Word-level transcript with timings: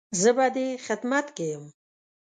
زه 0.21 0.29
به 0.37 0.45
دې 0.55 0.67
خدمت 0.85 1.27
کې 1.35 1.45
يم 1.53 1.65